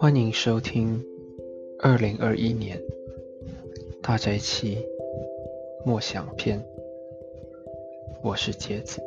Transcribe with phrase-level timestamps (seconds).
[0.00, 1.04] 欢迎收听
[1.78, 2.80] 二零二一年
[4.02, 4.82] 大斋期
[5.84, 6.66] 默想篇，
[8.22, 8.98] 我是杰子。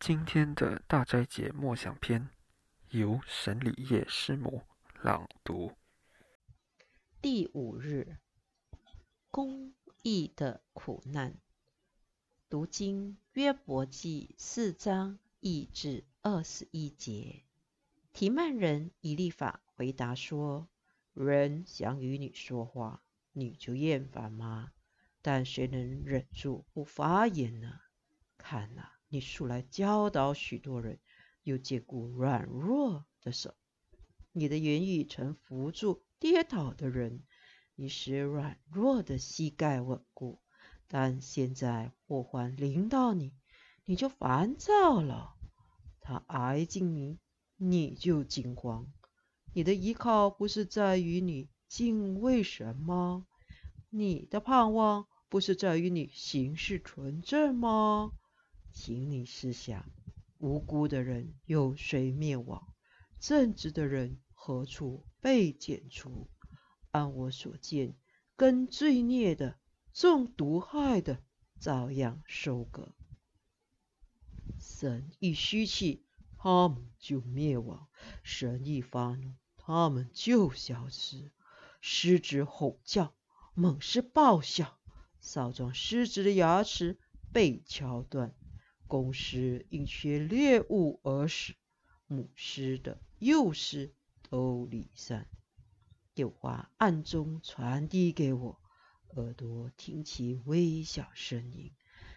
[0.00, 2.28] 今天的大斋节默想篇
[2.90, 4.62] 由沈礼叶师母
[5.00, 5.70] 朗读。
[7.22, 8.16] 第五日，
[9.30, 11.36] 公益的苦难。
[12.54, 17.42] 读经约伯记四章一至二十一节。
[18.12, 20.68] 提曼人以利法回答说
[21.14, 24.70] ：“人想与你说话，你就厌烦吗？
[25.20, 27.80] 但谁能忍住不发言呢？
[28.38, 31.00] 看呐，你素来教导许多人，
[31.42, 33.52] 又借故软弱的手。
[34.30, 37.24] 你的言语曾扶住跌倒的人，
[37.74, 40.38] 你使软弱的膝盖稳固。”
[40.88, 43.32] 但现在祸患临到你，
[43.84, 45.34] 你就烦躁了；
[46.00, 47.18] 他挨近你，
[47.56, 48.86] 你就惊慌。
[49.52, 53.26] 你的依靠不是在于你敬畏神吗？
[53.90, 58.12] 你的盼望不是在于你行事纯正吗？
[58.72, 59.84] 请你思想：
[60.38, 62.66] 无辜的人有谁灭亡？
[63.20, 66.28] 正直的人何处被剪除？
[66.90, 67.96] 按我所见，
[68.36, 69.58] 跟罪孽的。
[69.94, 71.22] 中毒害的，
[71.60, 72.96] 照样收割。
[74.58, 76.04] 神一虚气，
[76.36, 77.86] 他们就灭亡；
[78.24, 81.30] 神一发怒，他们就消失。
[81.80, 83.14] 狮子吼叫，
[83.54, 84.80] 猛狮爆笑，
[85.20, 86.98] 少壮狮子的牙齿
[87.32, 88.34] 被敲断，
[88.88, 91.54] 公狮因缺猎物而死，
[92.08, 93.94] 母狮的幼狮
[94.28, 95.28] 都离散。
[96.16, 98.63] 有话暗中传递给我。
[99.16, 101.70] 耳朵听其微小声音，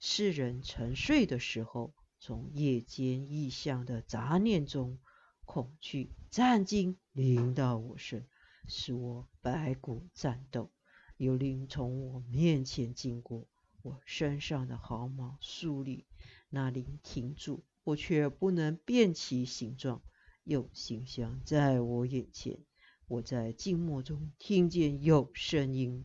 [0.00, 4.98] 世人沉睡的时候，从夜间异象的杂念中，
[5.44, 8.26] 恐惧战惊临到我身，
[8.66, 10.72] 使我白骨战斗。
[11.16, 13.46] 有灵从我面前经过，
[13.82, 16.06] 我身上的毫毛竖立，
[16.48, 20.02] 那灵停住，我却不能辨其形状。
[20.42, 22.58] 有形象在我眼前，
[23.06, 26.04] 我在静默中听见有声音。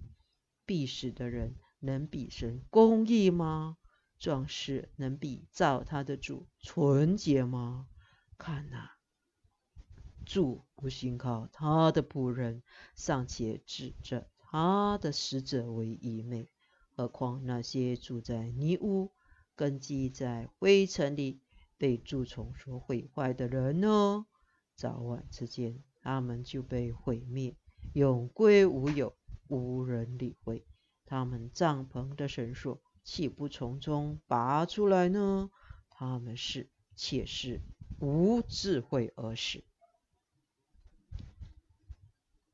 [0.65, 3.77] 必死的人能比神公义吗？
[4.17, 7.87] 壮士能比造他的主纯洁吗？
[8.37, 8.91] 看呐，
[10.25, 12.63] 主不信靠他的仆人，
[12.95, 16.49] 尚且指着他的使者为愚昧，
[16.95, 19.11] 何况那些住在泥屋、
[19.55, 21.41] 根基在灰尘里、
[21.77, 24.25] 被蛀虫所毁坏的人呢？
[24.75, 27.55] 早晚之间，他们就被毁灭，
[27.93, 29.15] 永归无有。
[29.47, 30.65] 无人理会
[31.05, 35.49] 他们帐篷的绳索，岂不从中拔出来呢？
[35.89, 37.61] 他们是且是
[37.99, 39.63] 无智慧而死。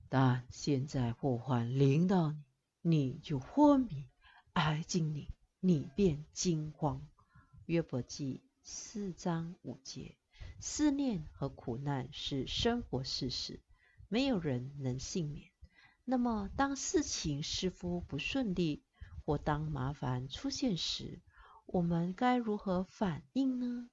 [0.09, 2.43] 但现在祸患临到你，
[2.81, 4.09] 你就昏迷；
[4.53, 7.07] 挨近你，你便惊慌。
[7.65, 10.17] 约伯记四章五节：
[10.59, 13.61] 思念和苦难是生活事实，
[14.09, 15.50] 没有人能幸免。
[16.03, 18.83] 那么，当事情似乎不顺利，
[19.23, 21.21] 或当麻烦出现时，
[21.65, 23.89] 我们该如何反应呢？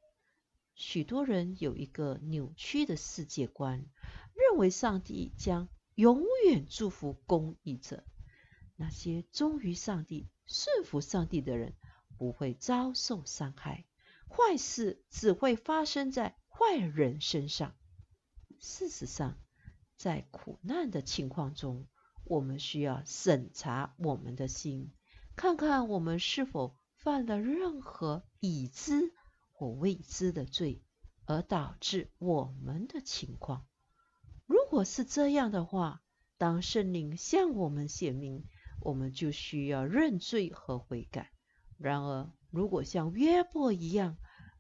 [0.74, 3.86] 许多人有一个扭曲的世界观，
[4.34, 8.04] 认为上帝将永远祝福公义者。
[8.76, 11.74] 那些忠于上帝、顺服上帝的人，
[12.16, 13.84] 不会遭受伤害，
[14.28, 17.74] 坏事只会发生在坏人身上。
[18.60, 19.36] 事实上，
[19.96, 21.86] 在苦难的情况中，
[22.28, 24.92] 我们需要审查我们的心，
[25.34, 29.12] 看看我们是否犯了任何已知
[29.52, 30.82] 或未知的罪，
[31.24, 33.66] 而导致我们的情况。
[34.46, 36.02] 如果是这样的话，
[36.36, 38.44] 当圣灵向我们显明，
[38.80, 41.30] 我们就需要认罪和悔改。
[41.78, 44.16] 然而，如果像约伯一样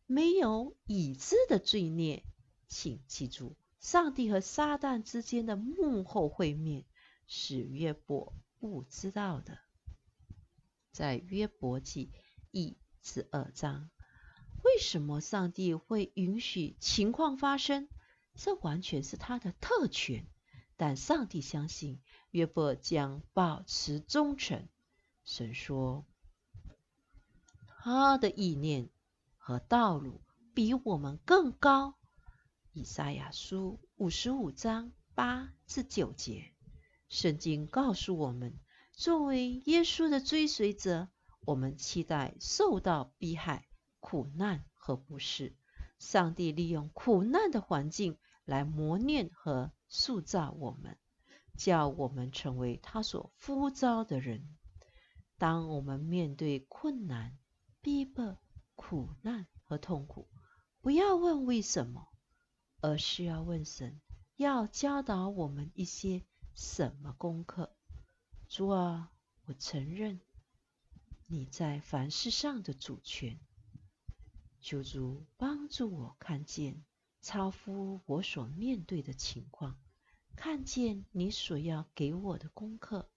[0.06, 2.24] 没有已知的罪孽，
[2.66, 6.86] 请记住，上帝和撒旦之间的幕后会面。
[7.28, 9.60] 是约伯不知道的。
[10.90, 12.10] 在约伯记
[12.50, 13.90] 一至二章，
[14.64, 17.88] 为什么上帝会允许情况发生？
[18.34, 20.26] 这完全是他的特权。
[20.76, 24.68] 但上帝相信约伯将保持忠诚。
[25.24, 26.06] 神说，
[27.66, 28.88] 他的意念
[29.36, 30.20] 和道路
[30.54, 31.98] 比我们更高。
[32.72, 36.52] 以赛亚书五十五章八至九节。
[37.08, 38.58] 圣经告诉我们，
[38.92, 41.08] 作为耶稣的追随者，
[41.40, 43.66] 我们期待受到逼害、
[44.00, 44.96] 苦难和。
[44.96, 45.54] 不适。
[45.98, 50.96] 上帝利用苦难的环境来磨练和塑造我们，
[51.56, 54.56] 叫我们成为他所呼召的人。
[55.36, 57.36] 当我们面对困难、
[57.82, 58.38] 逼迫、
[58.76, 60.28] 苦难和痛苦，
[60.80, 62.08] 不要问为什么，
[62.80, 64.00] 而是要问神，
[64.36, 66.24] 要教导我们一些
[66.60, 67.72] 什么功课。
[68.48, 69.12] 主啊，
[69.44, 70.20] 我承认
[71.28, 73.38] 你在凡事上的主权。
[74.60, 76.84] 求主帮助我看见
[77.22, 79.78] 超乎我所面对的情况，
[80.34, 83.08] 看见你所要给我的功课，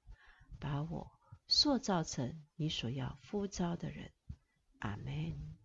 [0.60, 1.12] 把我
[1.48, 4.12] 塑造成你所要呼召的人。
[4.78, 5.61] 阿门。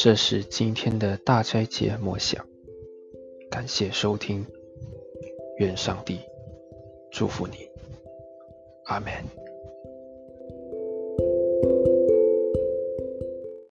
[0.00, 2.46] 这是今天的大斋节默想，
[3.50, 4.46] 感谢收听，
[5.56, 6.20] 愿上帝
[7.10, 7.68] 祝福你。
[8.84, 9.12] 阿门